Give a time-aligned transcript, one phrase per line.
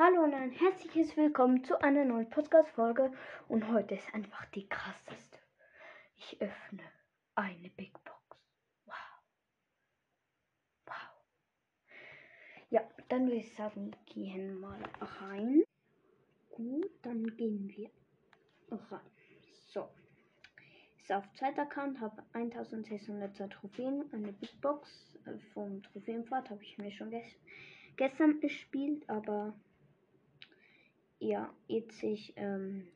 [0.00, 3.10] Hallo und ein herzliches Willkommen zu einer neuen Podcast-Folge.
[3.48, 5.38] Und heute ist einfach die krasseste.
[6.14, 6.84] Ich öffne
[7.34, 8.38] eine Big Box.
[8.84, 8.94] Wow.
[10.86, 10.94] Wow.
[12.70, 14.80] Ja, dann würde ich sagen, gehen mal
[15.20, 15.64] rein.
[16.50, 17.90] Gut, dann gehen wir
[18.70, 19.10] rein.
[19.66, 19.88] So.
[21.00, 25.18] Ist auf Zeitaccount, habe 1600 Trophäen, eine Big Box.
[25.26, 27.26] Äh, vom Trophäenfahrt habe ich mir schon ges
[27.96, 29.58] gestern gespielt, aber
[31.20, 32.02] ja, jetzt
[32.36, 32.88] ähm,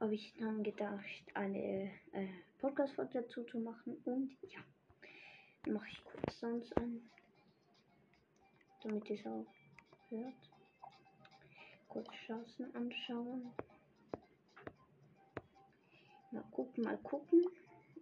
[0.00, 1.04] habe ich dann gedacht,
[1.34, 3.96] eine äh, Podcast-Folge dazu zu machen.
[4.04, 4.60] Und ja,
[5.72, 7.00] mache ich kurz sonst an,
[8.82, 9.46] damit ihr es auch
[10.08, 10.50] hört.
[11.88, 13.52] Kurz Chancen anschauen.
[16.32, 17.46] Mal gucken, mal gucken.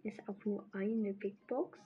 [0.03, 1.79] Ist auch nur eine Big Box.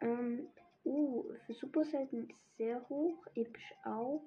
[0.00, 0.48] Ähm,
[0.84, 3.26] uh, für Super Selten sehr hoch.
[3.34, 4.22] Episch auch.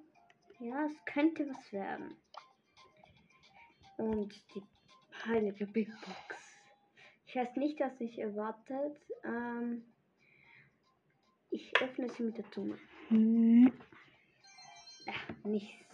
[0.60, 2.16] Ja, es könnte was werden.
[3.96, 4.62] Und die
[5.24, 6.36] heilige Big Box.
[7.26, 8.96] Ich weiß nicht, was ich erwartet.
[9.24, 9.84] Ähm,
[11.50, 12.78] ich öffne sie mit der Zunge.
[13.08, 13.72] Hm.
[15.04, 15.86] Ja, nichts.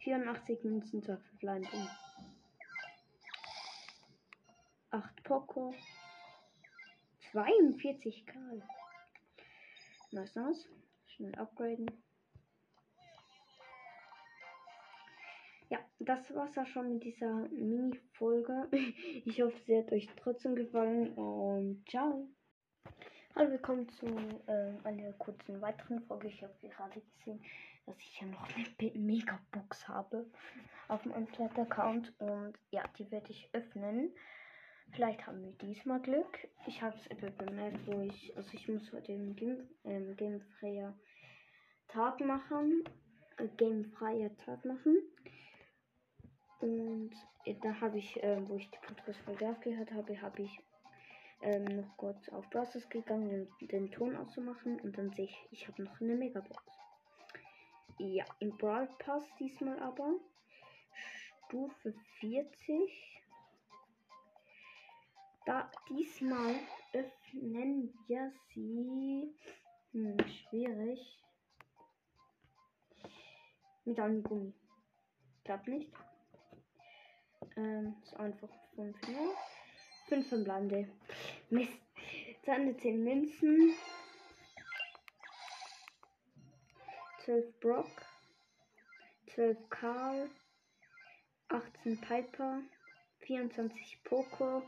[0.00, 1.88] 84 Münzen zur Verblendung.
[4.90, 5.74] 8 Poco.
[7.30, 8.62] 42 Karl.
[10.10, 10.68] Nice, nice.
[11.06, 11.86] Schnell upgraden.
[15.70, 18.68] Ja, das war's auch schon mit dieser Mini-Folge.
[19.24, 22.28] Ich hoffe, sie hat euch trotzdem gefallen und ciao.
[23.36, 24.06] Hallo, willkommen zu
[24.48, 26.26] äh, einer kurzen weiteren Folge.
[26.26, 27.40] Ich habe gerade gesehen,
[27.86, 30.28] dass ich ja noch eine Mega-Box habe
[30.88, 34.12] auf meinem Flat-Account und ja, die werde ich öffnen.
[34.90, 36.48] Vielleicht haben wir diesmal Glück.
[36.66, 40.98] Ich habe es bemerkt, wo ich, also ich muss heute einen Game, ähm, Gamefreier
[41.86, 42.82] Tag machen,
[43.36, 44.96] äh, Gamefreier Tag machen.
[46.60, 47.12] Und
[47.44, 50.60] äh, da habe ich, äh, wo ich die Podcast-Folge aufgehört habe, habe ich
[51.42, 54.78] ähm, noch kurz auf Browsers gegangen, um den Ton auszumachen.
[54.80, 56.62] Und dann sehe ich, ich habe noch eine Megabox.
[57.98, 60.14] Ja, im Brawl Pass diesmal aber.
[61.46, 63.22] Stufe 40.
[65.46, 66.54] Da diesmal
[66.92, 69.34] öffnen wir sie.
[69.92, 71.18] Hm, schwierig.
[73.84, 74.52] Mit einem Gummi.
[75.44, 75.90] Klappt nicht.
[77.56, 79.34] Ähm, ist einfach 5 mehr.
[80.08, 80.88] 5 verbleibende.
[81.50, 81.72] Mist.
[82.44, 83.74] Seine 10 Münzen.
[87.24, 87.90] 12 Brock.
[89.34, 90.30] 12 Karl.
[91.48, 92.60] 18 Piper.
[93.20, 94.62] 24 Poco.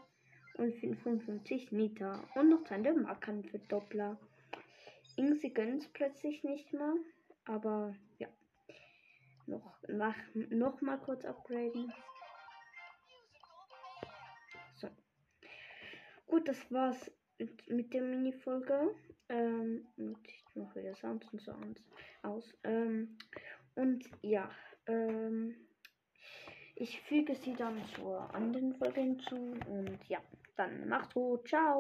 [0.58, 2.22] Und 55 Nita.
[2.34, 4.18] Und noch seine Marken für Doppler.
[5.16, 6.94] Ingsi gönnt plötzlich nicht mehr.
[7.44, 8.28] Aber ja.
[9.46, 11.92] Noch, nach, noch mal kurz upgraden.
[16.32, 18.94] Gut, das war's mit, mit der Mini-Folge.
[19.28, 21.82] Ähm, und ich mache wieder Sounds und Sounds
[22.22, 22.54] aus.
[22.64, 23.18] Ähm,
[23.74, 24.50] und ja,
[24.86, 25.54] ähm,
[26.74, 29.36] ich füge sie dann zur anderen Folge hinzu.
[29.68, 30.22] Und ja,
[30.56, 31.46] dann macht's gut.
[31.46, 31.70] Ciao.